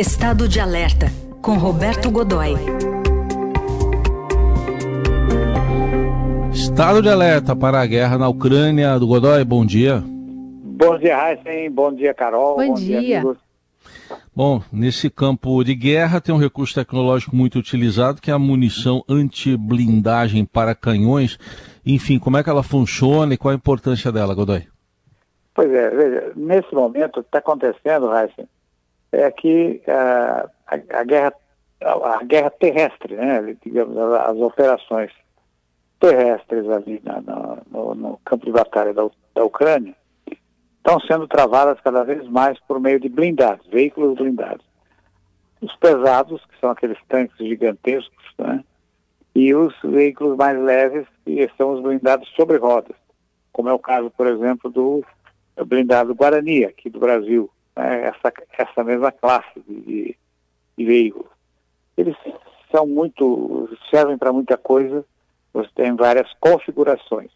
Estado 0.00 0.48
de 0.48 0.58
Alerta, 0.58 1.08
com 1.42 1.58
Roberto 1.58 2.10
Godoy. 2.10 2.54
Estado 6.50 7.02
de 7.02 7.10
alerta 7.10 7.54
para 7.54 7.82
a 7.82 7.86
guerra 7.86 8.16
na 8.16 8.26
Ucrânia. 8.26 8.98
Do 8.98 9.06
Godoy, 9.06 9.44
bom 9.44 9.62
dia. 9.62 10.02
Bom 10.02 10.96
dia, 10.96 11.18
Heisen. 11.18 11.70
Bom 11.70 11.92
dia, 11.92 12.14
Carol. 12.14 12.56
Bom, 12.56 12.68
bom 12.68 12.74
dia. 12.76 13.02
dia 13.02 13.36
Bom, 14.34 14.62
nesse 14.72 15.10
campo 15.10 15.62
de 15.62 15.74
guerra 15.74 16.18
tem 16.18 16.34
um 16.34 16.38
recurso 16.38 16.76
tecnológico 16.76 17.36
muito 17.36 17.58
utilizado, 17.58 18.22
que 18.22 18.30
é 18.30 18.34
a 18.34 18.38
munição 18.38 19.04
anti-blindagem 19.06 20.46
para 20.46 20.74
canhões. 20.74 21.38
Enfim, 21.84 22.18
como 22.18 22.38
é 22.38 22.42
que 22.42 22.48
ela 22.48 22.62
funciona 22.62 23.34
e 23.34 23.36
qual 23.36 23.52
a 23.52 23.54
importância 23.54 24.10
dela, 24.10 24.34
Godoy? 24.34 24.66
Pois 25.54 25.70
é, 25.70 25.90
veja, 25.90 26.32
nesse 26.34 26.74
momento 26.74 27.20
o 27.20 27.22
que 27.22 27.28
está 27.28 27.40
acontecendo, 27.40 28.10
Heisen, 28.16 28.48
é 29.12 29.30
que 29.30 29.82
uh, 29.86 30.48
a, 30.66 31.00
a, 31.00 31.04
guerra, 31.04 31.32
a, 31.82 32.16
a, 32.16 32.24
guerra 32.24 32.50
terrestre, 32.50 33.16
né, 33.16 33.56
digamos, 33.64 33.96
as, 33.96 34.30
as 34.30 34.36
operações 34.38 35.12
terrestres 35.98 36.68
ali 36.68 37.00
na, 37.04 37.20
na, 37.20 37.58
no, 37.70 37.94
no, 37.94 38.20
campo 38.24 38.46
de 38.46 38.52
batalha 38.52 38.94
da, 38.94 39.08
da 39.34 39.44
Ucrânia 39.44 39.94
estão 40.78 40.98
sendo 41.00 41.28
travadas 41.28 41.78
cada 41.80 42.02
vez 42.04 42.26
mais 42.28 42.58
por 42.60 42.80
meio 42.80 42.98
de 42.98 43.08
blindados, 43.08 43.66
veículos 43.68 44.16
blindados. 44.16 44.64
Os 45.60 45.76
pesados, 45.76 46.42
que 46.46 46.58
são 46.58 46.70
aqueles 46.70 46.98
tanques 47.06 47.36
gigantescos, 47.36 48.24
né, 48.38 48.64
e 49.34 49.54
os 49.54 49.74
veículos 49.82 50.36
mais 50.36 50.58
leves, 50.58 51.06
que 51.24 51.50
são 51.58 51.74
os 51.74 51.82
blindados 51.82 52.28
sobre 52.30 52.56
rodas, 52.56 52.96
como 53.52 53.68
é 53.68 53.72
o 53.72 53.78
caso, 53.78 54.10
por 54.10 54.26
exemplo, 54.26 54.70
do 54.70 55.04
blindado 55.66 56.14
Guarani, 56.14 56.64
aqui 56.64 56.88
do 56.88 56.98
Brasil, 56.98 57.50
né, 57.76 58.06
essa, 58.08 58.32
essa 58.58 58.84
mesma 58.84 59.12
classe 59.12 59.60
de, 59.66 60.16
de, 60.76 60.84
veículos. 60.84 61.30
Eles 61.96 62.16
são 62.70 62.86
muito, 62.86 63.68
servem 63.90 64.16
para 64.16 64.32
muita 64.32 64.56
coisa, 64.56 65.04
você 65.52 65.68
tem 65.74 65.94
várias 65.94 66.32
configurações. 66.40 67.30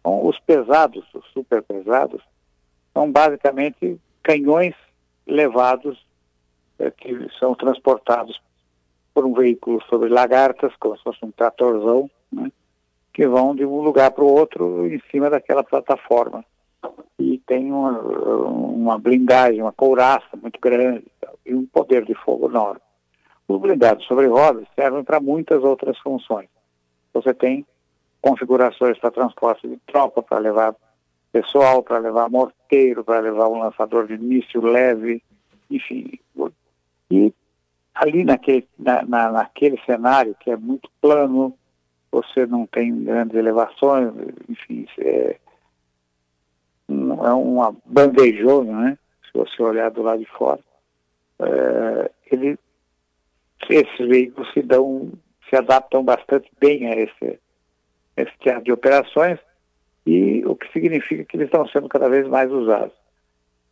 Então, 0.00 0.26
os 0.26 0.38
pesados, 0.40 1.04
os 1.14 1.24
super 1.32 1.62
pesados, 1.62 2.22
são 2.94 3.10
basicamente 3.10 4.00
canhões 4.22 4.74
levados, 5.26 6.04
é, 6.78 6.90
que 6.90 7.28
são 7.38 7.54
transportados 7.54 8.40
por 9.12 9.24
um 9.24 9.34
veículo 9.34 9.82
sobre 9.88 10.08
lagartas, 10.08 10.72
como 10.76 10.96
se 10.96 11.02
fosse 11.02 11.24
um 11.24 11.30
tratorzão, 11.30 12.10
né, 12.32 12.50
que 13.12 13.26
vão 13.26 13.54
de 13.54 13.64
um 13.64 13.80
lugar 13.80 14.10
para 14.12 14.24
o 14.24 14.32
outro 14.32 14.86
em 14.86 15.00
cima 15.10 15.28
daquela 15.28 15.62
plataforma. 15.62 16.44
E 17.18 17.38
tem 17.46 17.70
uma, 17.72 17.98
uma 17.98 18.98
blindagem, 18.98 19.62
uma 19.62 19.72
couraça 19.72 20.36
muito 20.40 20.58
grande 20.60 21.04
e 21.44 21.54
um 21.54 21.66
poder 21.66 22.04
de 22.04 22.14
fogo 22.14 22.48
enorme. 22.48 22.80
Os 23.46 23.60
blindados 23.60 24.06
sobre 24.06 24.26
rodas 24.26 24.66
servem 24.74 25.02
para 25.02 25.20
muitas 25.20 25.62
outras 25.62 25.98
funções. 25.98 26.48
Você 27.12 27.34
tem 27.34 27.66
configurações 28.22 28.98
para 28.98 29.10
transporte 29.10 29.66
de 29.66 29.76
tropa, 29.86 30.22
para 30.22 30.38
levar 30.38 30.74
pessoal, 31.32 31.82
para 31.82 31.98
levar 31.98 32.30
morteiro, 32.30 33.04
para 33.04 33.20
levar 33.20 33.48
um 33.48 33.58
lançador 33.58 34.06
de 34.06 34.16
míssil 34.18 34.62
leve, 34.62 35.22
enfim. 35.70 36.18
E 37.10 37.32
ali 37.94 38.24
naquele, 38.24 38.68
na, 38.78 39.02
na, 39.02 39.32
naquele 39.32 39.80
cenário 39.84 40.36
que 40.38 40.50
é 40.50 40.56
muito 40.56 40.88
plano, 41.00 41.54
você 42.12 42.46
não 42.46 42.66
tem 42.66 43.04
grandes 43.04 43.36
elevações, 43.36 44.12
enfim, 44.48 44.86
é, 44.98 45.38
é 47.20 47.32
uma 47.32 47.74
bandejona, 47.84 48.72
né? 48.72 48.98
Se 49.24 49.30
você 49.32 49.62
olhar 49.62 49.90
do 49.90 50.02
lado 50.02 50.20
de 50.20 50.30
fora. 50.30 50.60
É, 51.38 52.10
ele, 52.30 52.58
esses 53.68 54.08
veículos 54.08 54.52
se 54.52 54.62
dão 54.62 55.10
se 55.50 55.56
adaptam 55.56 56.02
bastante 56.04 56.48
bem 56.60 56.86
a 56.86 56.96
esse, 56.96 57.38
esse 58.16 58.32
tipo 58.38 58.62
de 58.62 58.72
operações 58.72 59.38
e 60.06 60.42
o 60.46 60.54
que 60.54 60.72
significa 60.72 61.24
que 61.24 61.36
eles 61.36 61.46
estão 61.46 61.66
sendo 61.68 61.88
cada 61.88 62.08
vez 62.08 62.26
mais 62.26 62.50
usados. 62.50 62.94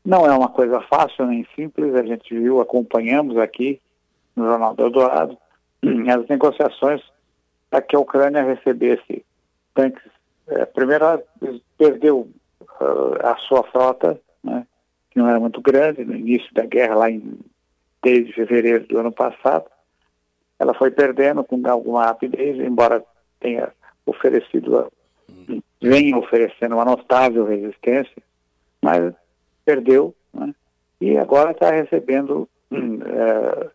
Não 0.04 0.26
é 0.26 0.37
uma 0.37 0.48
coisa 0.48 0.81
fácil 0.82 1.26
nem 1.26 1.47
simples, 1.54 1.94
a 1.94 2.03
gente 2.03 2.37
viu, 2.37 2.60
acompanhamos 2.60 3.37
aqui 3.38 3.81
no 4.34 4.44
Jornal 4.44 4.75
do 4.75 4.84
Eldorado 4.84 5.38
as 5.82 6.28
negociações 6.28 7.00
para 7.70 7.81
que 7.81 7.94
a 7.94 8.00
Ucrânia 8.00 8.42
recebesse 8.42 9.25
tanques. 9.75 10.10
É, 10.48 10.64
primeiro, 10.64 11.22
perdeu 11.76 12.28
a 13.22 13.36
sua 13.36 13.62
frota, 13.64 14.20
né, 14.42 14.66
que 15.10 15.19
não 15.19 15.28
era 15.28 15.41
muito 15.41 15.60
grande, 15.60 16.04
no 16.04 16.14
início 16.14 16.52
da 16.54 16.64
guerra, 16.64 16.94
lá 16.94 17.10
em 17.10 17.38
desde 18.02 18.32
fevereiro 18.32 18.86
do 18.86 18.98
ano 18.98 19.12
passado, 19.12 19.66
ela 20.58 20.74
foi 20.74 20.91
perdendo 20.91 21.44
com 21.44 21.60
alguma 21.69 22.06
rapidez, 22.06 22.58
embora 22.58 23.04
tenha 23.41 23.72
oferecido, 24.06 24.91
venha 25.80 26.16
oferecendo 26.16 26.74
uma 26.74 26.84
notável 26.84 27.44
resistência, 27.44 28.22
mas 28.82 29.12
perdeu, 29.64 30.14
né? 30.32 30.54
e 31.00 31.16
agora 31.16 31.52
está 31.52 31.70
recebendo 31.70 32.48
é, 32.72 33.70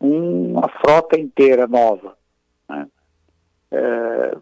uma 0.00 0.68
frota 0.68 1.18
inteira 1.18 1.66
nova. 1.66 2.16
Né? 2.68 2.88
É, 3.70 4.36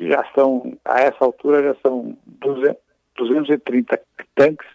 já 0.00 0.24
são, 0.34 0.76
a 0.84 1.00
essa 1.00 1.24
altura, 1.24 1.62
já 1.62 1.76
são 1.82 2.16
200, 2.26 2.76
230 3.20 4.00
tanques 4.34 4.66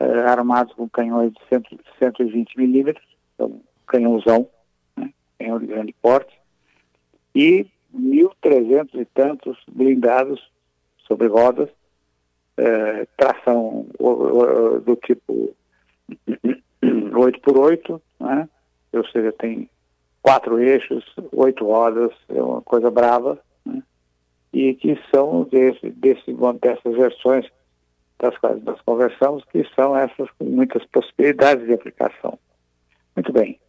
é, 0.00 0.04
armados 0.20 0.72
com 0.74 0.88
canhões 0.88 1.32
de 1.32 1.40
100, 1.48 1.80
120 1.98 2.56
milímetros, 2.56 3.06
então, 3.34 3.60
canhãozão, 3.86 4.48
canhão 5.38 5.58
de 5.58 5.66
grande 5.66 5.94
porte, 6.00 6.38
e 7.34 7.66
1.300 7.94 9.00
e 9.00 9.04
tantos 9.06 9.58
blindados 9.70 10.50
sobre 11.06 11.26
rodas, 11.26 11.68
é, 12.56 13.06
tração 13.16 13.86
do 14.84 14.96
tipo 14.96 15.54
8x8, 16.82 18.00
né? 18.20 18.48
ou 18.92 19.06
seja, 19.08 19.32
tem 19.32 19.68
quatro 20.22 20.58
eixos, 20.58 21.04
oito 21.32 21.64
rodas, 21.64 22.12
é 22.28 22.42
uma 22.42 22.62
coisa 22.62 22.90
brava, 22.90 23.38
né? 23.64 23.82
E 24.58 24.74
que 24.74 24.98
são 25.14 25.44
desse, 25.44 25.88
desse, 25.90 26.36
dessas 26.60 26.96
versões 26.96 27.46
das 28.18 28.36
quais 28.38 28.60
nós 28.64 28.80
conversamos, 28.80 29.44
que 29.52 29.64
são 29.76 29.96
essas 29.96 30.28
com 30.32 30.46
muitas 30.46 30.84
possibilidades 30.86 31.64
de 31.64 31.74
aplicação. 31.74 32.36
Muito 33.14 33.32
bem. 33.32 33.60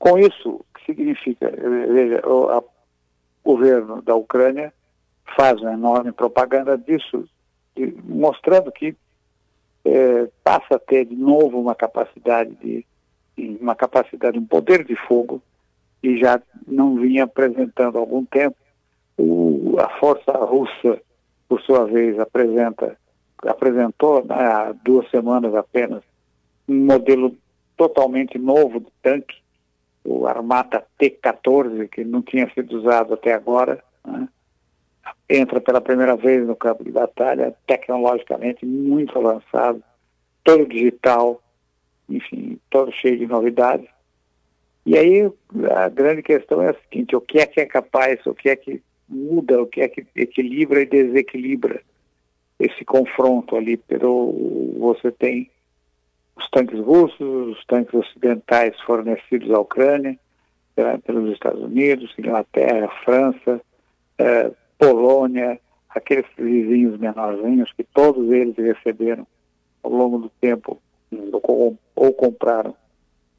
Com 0.00 0.18
isso, 0.18 0.48
o 0.48 0.64
que 0.74 0.84
significa? 0.86 1.48
Veja, 1.48 2.26
o 2.26 2.48
a, 2.48 2.60
governo 3.44 4.02
da 4.02 4.16
Ucrânia 4.16 4.74
faz 5.36 5.60
uma 5.60 5.74
enorme 5.74 6.10
propaganda 6.10 6.76
disso, 6.76 7.28
de, 7.76 7.94
mostrando 8.02 8.72
que 8.72 8.96
é, 9.84 10.28
passa 10.42 10.74
a 10.74 10.78
ter 10.80 11.04
de 11.04 11.14
novo 11.14 11.60
uma 11.60 11.76
capacidade 11.76 12.52
de 12.56 12.84
uma 13.60 13.76
capacidade, 13.76 14.38
um 14.38 14.44
poder 14.44 14.84
de 14.84 14.96
fogo 15.06 15.40
que 16.02 16.18
já 16.18 16.42
não 16.66 16.96
vinha 16.96 17.24
apresentando 17.24 17.96
há 17.96 18.00
algum 18.00 18.24
tempo. 18.24 18.56
A 19.78 19.88
força 19.98 20.32
russa, 20.32 21.00
por 21.48 21.60
sua 21.62 21.86
vez, 21.86 22.18
apresenta, 22.18 22.96
apresentou 23.44 24.24
né, 24.24 24.34
há 24.34 24.72
duas 24.72 25.08
semanas 25.10 25.54
apenas 25.54 26.02
um 26.68 26.84
modelo 26.84 27.36
totalmente 27.76 28.38
novo 28.38 28.80
de 28.80 28.92
tanque, 29.02 29.36
o 30.04 30.26
Armata 30.26 30.86
T-14, 30.98 31.88
que 31.88 32.04
não 32.04 32.22
tinha 32.22 32.48
sido 32.54 32.78
usado 32.78 33.14
até 33.14 33.32
agora, 33.32 33.82
né? 34.06 34.28
entra 35.28 35.60
pela 35.60 35.80
primeira 35.80 36.16
vez 36.16 36.46
no 36.46 36.56
campo 36.56 36.84
de 36.84 36.90
batalha, 36.90 37.54
tecnologicamente 37.66 38.64
muito 38.64 39.18
avançado, 39.18 39.82
todo 40.44 40.66
digital, 40.66 41.42
enfim, 42.08 42.58
todo 42.70 42.92
cheio 42.92 43.18
de 43.18 43.26
novidades. 43.26 43.88
E 44.86 44.96
aí 44.96 45.30
a 45.76 45.88
grande 45.88 46.22
questão 46.22 46.62
é 46.62 46.70
a 46.70 46.74
seguinte, 46.74 47.14
o 47.14 47.20
que 47.20 47.38
é 47.38 47.46
que 47.46 47.60
é 47.60 47.66
capaz, 47.66 48.24
o 48.26 48.34
que 48.34 48.48
é 48.48 48.56
que 48.56 48.82
muda, 49.10 49.60
o 49.60 49.66
que 49.66 49.80
é 49.80 49.88
que 49.88 50.06
equilibra 50.14 50.80
e 50.82 50.86
desequilibra 50.86 51.82
esse 52.58 52.84
confronto 52.84 53.56
ali, 53.56 53.76
pero 53.76 54.34
você 54.78 55.10
tem 55.10 55.50
os 56.36 56.48
tanques 56.50 56.78
russos, 56.78 57.58
os 57.58 57.64
tanques 57.66 57.92
ocidentais 57.94 58.78
fornecidos 58.82 59.50
à 59.50 59.58
Ucrânia 59.58 60.18
eh, 60.76 60.98
pelos 60.98 61.32
Estados 61.32 61.62
Unidos, 61.62 62.14
Inglaterra, 62.18 62.88
França, 63.04 63.60
eh, 64.18 64.50
Polônia, 64.78 65.58
aqueles 65.88 66.26
vizinhos 66.38 66.98
menorzinhos 66.98 67.72
que 67.72 67.84
todos 67.84 68.30
eles 68.30 68.56
receberam 68.56 69.26
ao 69.82 69.90
longo 69.90 70.18
do 70.18 70.28
tempo 70.40 70.80
ou, 71.42 71.76
ou 71.96 72.12
compraram 72.12 72.74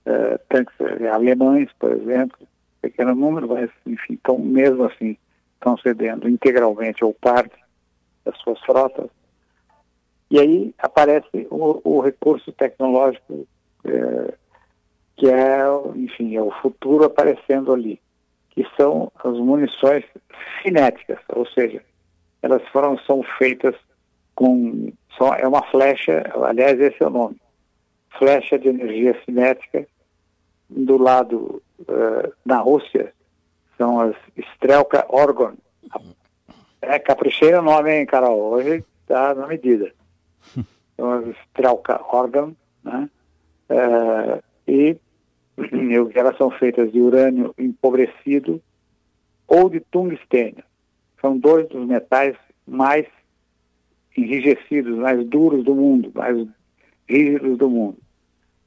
eh, 0.05 0.39
tanques 0.49 0.75
alemães, 1.11 1.69
por 1.79 1.91
exemplo, 1.91 2.37
pequeno 2.81 3.15
número, 3.15 3.47
mas 3.47 3.69
enfim, 3.85 4.13
então 4.13 4.37
mesmo 4.37 4.83
assim 4.83 5.15
estão 5.61 5.77
cedendo 5.77 6.27
integralmente 6.27 7.05
ou 7.05 7.13
parte 7.13 7.55
das 8.25 8.35
suas 8.39 8.59
frotas. 8.61 9.09
E 10.29 10.39
aí 10.39 10.73
aparece 10.79 11.47
o, 11.51 11.81
o 11.83 12.01
recurso 12.01 12.51
tecnológico 12.51 13.47
é, 13.85 14.33
que 15.17 15.29
é, 15.29 15.63
enfim, 15.95 16.35
é 16.35 16.41
o 16.41 16.51
futuro 16.61 17.03
aparecendo 17.03 17.71
ali, 17.71 18.01
que 18.49 18.65
são 18.75 19.11
as 19.23 19.33
munições 19.37 20.03
cinéticas, 20.61 21.19
ou 21.29 21.45
seja, 21.45 21.83
elas 22.41 22.63
foram, 22.69 22.97
são 22.99 23.21
feitas 23.37 23.75
com, 24.33 24.91
só, 25.17 25.35
é 25.35 25.47
uma 25.47 25.63
flecha, 25.69 26.23
aliás, 26.43 26.79
esse 26.79 27.03
é 27.03 27.07
o 27.07 27.11
nome, 27.11 27.39
flecha 28.17 28.57
de 28.57 28.69
energia 28.69 29.15
cinética, 29.25 29.85
do 30.69 30.97
lado 30.97 31.61
uh, 31.81 32.61
Rússia, 32.63 33.13
são 33.81 33.99
as 33.99 34.15
Strelka 34.53 35.03
Orgon. 35.09 35.53
É, 36.83 36.99
caprichei 36.99 37.51
o 37.55 37.63
nome, 37.63 37.91
hein, 37.91 38.05
Carol? 38.05 38.39
Hoje 38.53 38.85
está 39.01 39.33
na 39.33 39.47
medida. 39.47 39.91
São 40.95 41.11
as 41.13 41.35
Strelka 41.47 41.99
Orgon, 42.13 42.53
né? 42.83 43.09
Uh, 43.69 44.43
e 44.67 44.97
elas 46.13 46.37
são 46.37 46.51
feitas 46.51 46.91
de 46.91 46.99
urânio 46.99 47.55
empobrecido 47.57 48.61
ou 49.47 49.67
de 49.67 49.79
tungstênio. 49.79 50.63
São 51.19 51.37
dois 51.37 51.67
dos 51.69 51.87
metais 51.87 52.35
mais 52.67 53.07
enrijecidos, 54.15 54.95
mais 54.95 55.25
duros 55.25 55.63
do 55.63 55.73
mundo, 55.73 56.11
mais 56.13 56.45
rígidos 57.09 57.57
do 57.57 57.69
mundo. 57.69 57.97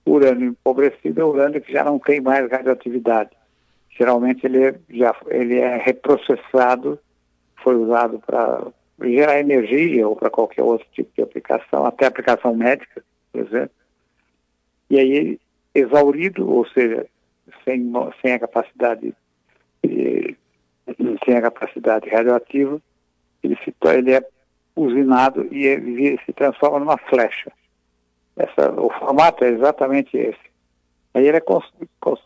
Urânio 0.04 0.48
empobrecido 0.48 1.20
é 1.20 1.24
urânio 1.24 1.60
que 1.60 1.72
já 1.72 1.84
não 1.84 2.00
tem 2.00 2.20
mais 2.20 2.50
radioatividade. 2.50 3.30
Geralmente 3.96 4.44
ele 4.44 4.64
é, 4.64 4.74
já, 4.90 5.14
ele 5.28 5.58
é 5.58 5.76
reprocessado, 5.76 6.98
foi 7.62 7.76
usado 7.76 8.18
para 8.18 8.66
gerar 9.02 9.38
energia 9.38 10.06
ou 10.06 10.16
para 10.16 10.30
qualquer 10.30 10.62
outro 10.62 10.86
tipo 10.92 11.10
de 11.14 11.22
aplicação, 11.22 11.86
até 11.86 12.06
aplicação 12.06 12.54
médica, 12.54 13.04
por 13.32 13.40
exemplo. 13.40 13.70
E 14.90 14.98
aí 14.98 15.40
exaurido, 15.74 16.48
ou 16.48 16.66
seja, 16.68 17.06
sem, 17.64 17.92
sem 18.20 18.32
a 18.32 18.38
capacidade 18.38 19.14
sem 21.24 21.36
a 21.36 21.42
capacidade 21.42 22.08
radioativa, 22.08 22.80
ele, 23.42 23.56
se, 23.64 23.74
ele 23.88 24.12
é 24.12 24.26
usinado 24.76 25.48
e 25.50 25.66
ele 25.66 26.18
se 26.24 26.32
transforma 26.32 26.78
numa 26.78 26.98
flecha. 26.98 27.50
Essa, 28.36 28.70
o 28.72 28.90
formato 28.90 29.44
é 29.44 29.48
exatamente 29.48 30.16
esse. 30.16 30.53
Aí 31.14 31.28
ele 31.28 31.36
é 31.36 31.42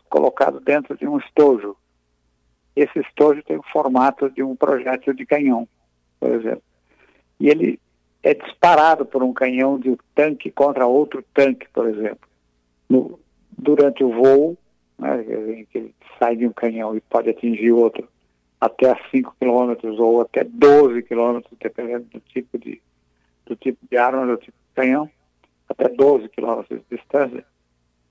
colocado 0.09 0.61
dentro 0.61 0.97
de 0.97 1.07
um 1.07 1.19
estojo. 1.19 1.77
Esse 2.75 2.99
estojo 3.01 3.43
tem 3.43 3.59
o 3.59 3.63
formato 3.65 4.31
de 4.31 4.43
um 4.43 4.57
projétil 4.57 5.13
de 5.13 5.27
canhão, 5.27 5.69
por 6.19 6.31
exemplo. 6.31 6.63
E 7.39 7.51
ele 7.51 7.79
é 8.23 8.33
disparado 8.33 9.05
por 9.05 9.23
um 9.23 9.33
canhão 9.33 9.79
de 9.79 9.91
um 9.91 9.97
tanque 10.15 10.51
contra 10.51 10.87
outro 10.87 11.23
tanque, 11.35 11.69
por 11.69 11.87
exemplo. 11.87 12.27
No, 12.89 13.21
durante 13.57 14.03
o 14.03 14.11
voo, 14.11 14.57
né, 14.99 15.23
ele 15.75 15.95
sai 16.19 16.37
de 16.37 16.47
um 16.47 16.53
canhão 16.53 16.97
e 16.97 17.01
pode 17.01 17.29
atingir 17.29 17.73
outro 17.73 18.09
até 18.61 18.93
5 19.11 19.37
quilômetros 19.39 19.99
ou 19.99 20.21
até 20.21 20.43
12 20.45 21.03
quilômetros, 21.03 21.57
dependendo 21.61 22.07
do 22.07 22.21
tipo 22.21 22.59
de, 22.59 22.81
do 23.47 23.55
tipo 23.55 23.79
de 23.89 23.97
arma, 23.97 24.27
do 24.27 24.37
tipo 24.37 24.57
de 24.57 24.75
canhão, 24.75 25.09
até 25.69 25.89
12 25.89 26.29
quilômetros 26.31 26.81
de 26.81 26.97
distância. 26.97 27.45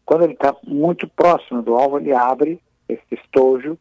Quando 0.07 0.23
ele 0.23 0.33
está 0.33 0.55
muito 0.65 1.05
próximo 1.05 1.61
do 1.61 1.75
alvo, 1.75 1.99
ele 1.99 2.13
abre 2.13 2.61
esse 2.87 3.03
estojo 3.11 3.77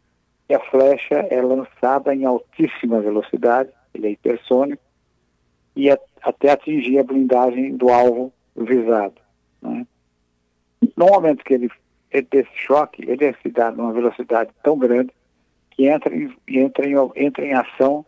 e 0.48 0.54
a 0.56 0.58
flecha 0.58 1.14
é 1.30 1.40
lançada 1.40 2.12
em 2.12 2.24
altíssima 2.24 3.00
velocidade, 3.00 3.70
ele 3.94 4.08
é 4.08 4.10
hipersônico, 4.10 4.82
e 5.76 5.88
a, 5.88 5.96
até 6.20 6.50
atingir 6.50 6.98
a 6.98 7.04
blindagem 7.04 7.76
do 7.76 7.90
alvo 7.90 8.32
visado. 8.56 9.14
Né? 9.62 9.86
No 10.96 11.06
momento 11.06 11.44
que 11.44 11.54
ele, 11.54 11.70
ele 12.10 12.26
desse 12.28 12.56
choque, 12.56 13.08
ele 13.08 13.24
é 13.24 13.32
se 13.34 13.48
dá 13.48 13.70
numa 13.70 13.92
velocidade 13.92 14.50
tão 14.64 14.76
grande 14.76 15.12
que 15.70 15.86
entra 15.86 16.12
em, 16.12 16.34
entra, 16.48 16.88
em, 16.88 16.94
entra 17.14 17.46
em 17.46 17.54
ação 17.54 18.04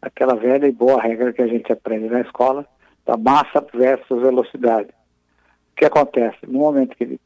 aquela 0.00 0.34
velha 0.34 0.66
e 0.66 0.72
boa 0.72 1.00
regra 1.00 1.32
que 1.32 1.42
a 1.42 1.46
gente 1.46 1.72
aprende 1.72 2.08
na 2.08 2.22
escola, 2.22 2.66
da 3.06 3.16
massa 3.16 3.64
versus 3.72 4.20
velocidade. 4.20 4.88
O 4.88 5.76
que 5.76 5.84
acontece? 5.84 6.38
No 6.48 6.58
momento 6.58 6.96
que 6.96 7.04
ele 7.04 7.20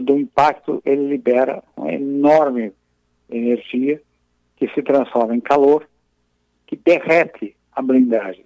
do 0.00 0.18
impacto, 0.18 0.82
ele 0.84 1.08
libera 1.08 1.62
uma 1.76 1.92
enorme 1.92 2.72
energia 3.30 4.00
que 4.56 4.68
se 4.68 4.82
transforma 4.82 5.36
em 5.36 5.40
calor, 5.40 5.88
que 6.66 6.76
derrete 6.76 7.56
a 7.72 7.80
blindagem. 7.80 8.44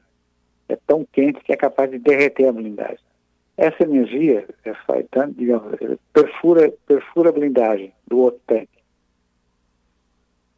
É 0.69 0.77
tão 0.87 1.07
quente 1.11 1.41
que 1.41 1.53
é 1.53 1.57
capaz 1.57 1.91
de 1.91 1.99
derreter 1.99 2.49
a 2.49 2.53
blindagem. 2.53 3.05
Essa 3.57 3.83
energia, 3.83 4.47
essa, 4.65 5.31
digamos, 5.37 5.79
perfura, 6.13 6.73
perfura 6.87 7.31
a 7.31 7.33
blindagem 7.33 7.93
do 8.07 8.19
outro 8.19 8.41
tanque. 8.47 8.69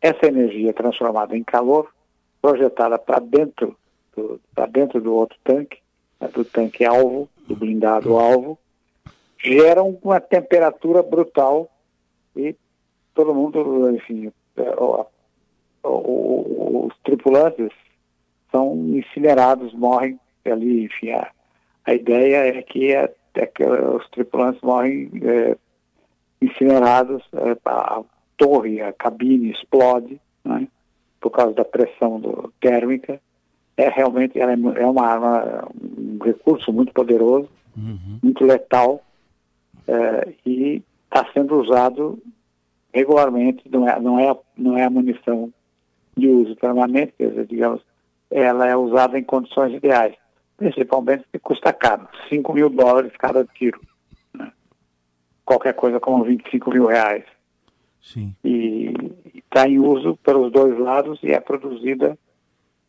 Essa 0.00 0.26
energia 0.26 0.72
transformada 0.72 1.36
em 1.36 1.42
calor, 1.42 1.92
projetada 2.40 2.98
para 2.98 3.20
dentro, 3.20 3.76
do, 4.16 4.40
dentro 4.70 5.00
do 5.00 5.14
outro 5.14 5.38
tanque, 5.42 5.78
né, 6.20 6.28
do 6.28 6.44
tanque 6.44 6.84
alvo, 6.84 7.28
do 7.46 7.56
blindado 7.56 8.16
alvo, 8.16 8.58
gera 9.44 9.82
uma 9.82 10.20
temperatura 10.20 11.02
brutal 11.02 11.70
e 12.34 12.56
todo 13.14 13.34
mundo, 13.34 13.90
enfim, 13.90 14.32
os 15.82 16.94
tripulantes 17.04 17.70
são 18.50 18.74
incinerados, 18.96 19.74
morrem 19.74 20.18
ali, 20.44 20.84
enfim, 20.84 21.10
a, 21.10 21.30
a 21.84 21.94
ideia 21.94 22.56
é 22.58 22.62
que, 22.62 22.92
é, 22.92 23.12
é 23.34 23.46
que 23.46 23.64
os 23.64 24.08
tripulantes 24.10 24.60
morrem 24.62 25.10
é, 25.22 25.56
incinerados, 26.40 27.22
é, 27.34 27.56
a 27.64 28.02
torre, 28.36 28.80
a 28.80 28.92
cabine 28.92 29.50
explode, 29.50 30.20
né, 30.44 30.66
por 31.20 31.30
causa 31.30 31.54
da 31.54 31.64
pressão 31.64 32.18
do, 32.18 32.52
térmica. 32.60 33.20
É 33.76 33.88
realmente 33.88 34.38
ela 34.38 34.52
é, 34.52 34.82
é 34.82 34.86
uma 34.86 35.06
arma, 35.06 35.68
um 35.98 36.18
recurso 36.22 36.72
muito 36.72 36.92
poderoso, 36.92 37.48
uhum. 37.76 38.18
muito 38.22 38.44
letal, 38.44 39.02
é, 39.86 40.34
e 40.46 40.82
está 41.04 41.26
sendo 41.32 41.60
usado 41.60 42.22
regularmente, 42.92 43.68
não 43.70 43.88
é, 43.88 44.00
não, 44.00 44.18
é, 44.18 44.36
não 44.56 44.78
é 44.78 44.84
a 44.84 44.90
munição 44.90 45.52
de 46.16 46.28
uso 46.28 46.54
permanente, 46.56 47.14
quer 47.18 47.30
dizer, 47.30 47.46
digamos, 47.46 47.82
ela 48.30 48.68
é 48.68 48.76
usada 48.76 49.18
em 49.18 49.24
condições 49.24 49.74
ideais 49.74 50.14
principalmente 50.56 51.24
que 51.32 51.38
custa 51.38 51.72
caro, 51.72 52.08
5 52.28 52.52
mil 52.52 52.70
dólares 52.70 53.12
cada 53.18 53.44
tiro. 53.44 53.80
Né? 54.32 54.52
Qualquer 55.44 55.74
coisa 55.74 56.00
como 56.00 56.24
25 56.24 56.70
mil 56.70 56.86
reais. 56.86 57.24
Sim. 58.02 58.34
E 58.44 58.92
está 59.34 59.68
em 59.68 59.78
uso 59.78 60.16
pelos 60.22 60.52
dois 60.52 60.78
lados 60.78 61.18
e 61.22 61.32
é 61.32 61.40
produzida 61.40 62.18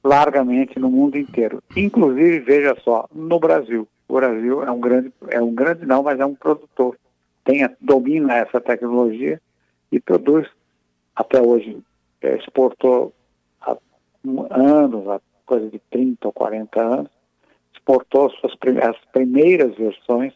largamente 0.03 0.77
no 0.77 0.89
mundo 0.89 1.17
inteiro. 1.17 1.63
Inclusive, 1.75 2.39
veja 2.39 2.75
só, 2.83 3.07
no 3.13 3.39
Brasil. 3.39 3.87
O 4.07 4.13
Brasil 4.15 4.63
é 4.63 4.71
um 4.71 4.79
grande, 4.79 5.13
é 5.29 5.41
um 5.41 5.53
grande 5.53 5.85
não, 5.85 6.03
mas 6.03 6.19
é 6.19 6.25
um 6.25 6.35
produtor. 6.35 6.97
Tem, 7.43 7.67
domina 7.81 8.35
essa 8.35 8.61
tecnologia 8.61 9.41
e 9.91 9.99
produz 9.99 10.47
até 11.15 11.41
hoje. 11.41 11.81
É, 12.21 12.37
exportou 12.37 13.13
há 13.61 13.77
anos, 14.51 15.07
há 15.07 15.21
coisa 15.45 15.69
de 15.69 15.79
30 15.91 16.27
ou 16.27 16.33
40 16.33 16.81
anos, 16.81 17.11
exportou 17.73 18.29
suas 18.31 18.53
as 18.83 18.97
primeiras 19.11 19.75
versões, 19.75 20.33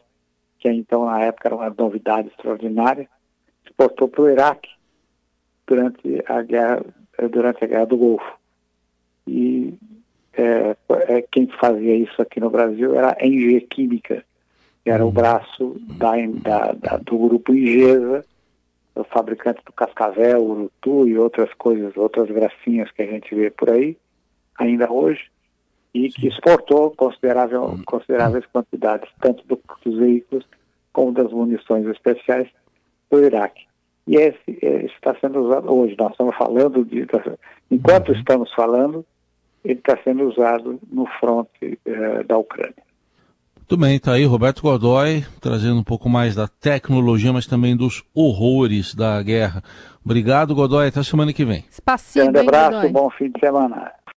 que 0.59 0.69
então 0.69 1.05
na 1.05 1.21
época 1.21 1.47
era 1.47 1.55
uma 1.55 1.69
novidade 1.69 2.27
extraordinária, 2.27 3.09
exportou 3.65 4.07
para 4.07 4.21
o 4.21 4.29
Iraque 4.29 4.69
durante 5.65 6.23
a 6.27 6.41
guerra 6.41 6.83
durante 7.27 7.63
a 7.63 7.67
guerra 7.67 7.85
do 7.85 7.97
Golfo. 7.97 8.39
E 9.27 9.73
é, 10.33 10.75
é, 11.07 11.21
quem 11.31 11.47
fazia 11.59 11.95
isso 11.95 12.21
aqui 12.21 12.39
no 12.39 12.49
Brasil 12.49 12.95
era 12.95 13.17
a 13.19 13.25
Engie 13.25 13.61
Química, 13.61 14.23
que 14.83 14.89
era 14.89 15.05
o 15.05 15.11
braço 15.11 15.75
da, 15.97 16.13
da, 16.41 16.71
da, 16.73 16.97
do 16.97 17.17
grupo 17.17 17.53
Ingesa, 17.53 18.25
o 18.95 19.03
fabricante 19.03 19.61
do 19.65 19.73
Cascavel, 19.73 20.43
Urutu 20.43 21.07
e 21.07 21.17
outras 21.17 21.53
coisas, 21.53 21.95
outras 21.95 22.29
gracinhas 22.29 22.91
que 22.91 23.01
a 23.01 23.05
gente 23.05 23.33
vê 23.33 23.49
por 23.49 23.69
aí, 23.69 23.97
ainda 24.57 24.91
hoje 24.91 25.29
e 25.93 26.09
que 26.09 26.27
exportou 26.27 26.91
considerável, 26.91 27.65
hum. 27.65 27.81
consideráveis 27.85 28.45
quantidades, 28.47 29.09
tanto 29.19 29.43
do, 29.47 29.59
dos 29.83 29.97
veículos 29.97 30.45
como 30.93 31.11
das 31.11 31.31
munições 31.31 31.85
especiais 31.87 32.47
do 33.09 33.23
Iraque. 33.23 33.63
E 34.07 34.15
esse, 34.15 34.39
esse 34.61 34.93
está 34.93 35.15
sendo 35.19 35.39
usado 35.39 35.71
hoje. 35.71 35.95
Nós 35.97 36.11
estamos 36.11 36.35
falando 36.35 36.83
de. 36.83 37.05
Enquanto 37.69 38.09
uhum. 38.09 38.15
estamos 38.15 38.51
falando, 38.53 39.05
ele 39.63 39.79
está 39.79 39.97
sendo 40.03 40.27
usado 40.27 40.79
no 40.91 41.05
fronte 41.19 41.79
eh, 41.85 42.23
da 42.23 42.37
Ucrânia. 42.37 42.89
Muito 43.69 43.77
bem, 43.77 43.97
está 43.97 44.13
aí 44.13 44.25
Roberto 44.25 44.63
Godoy, 44.63 45.23
trazendo 45.39 45.79
um 45.79 45.83
pouco 45.83 46.09
mais 46.09 46.33
da 46.33 46.47
tecnologia, 46.47 47.31
mas 47.31 47.45
também 47.45 47.77
dos 47.77 48.03
horrores 48.15 48.95
da 48.95 49.21
guerra. 49.21 49.61
Obrigado, 50.03 50.55
Godoy. 50.55 50.87
Até 50.87 51.03
semana 51.03 51.31
que 51.31 51.45
vem. 51.45 51.63
Spaciba, 51.69 52.31
Grande 52.31 52.47
abraço, 52.47 52.89
bom 52.89 53.11
fim 53.11 53.29
de 53.29 53.39
semana. 53.39 53.91